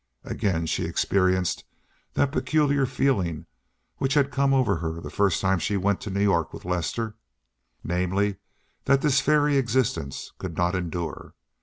[0.23, 1.63] Again she experienced
[2.15, 3.45] that peculiar feeling
[3.97, 8.37] which had come over her the first time she went to New York with Lester—namely,
[8.85, 11.35] that this fairy existence could not endure.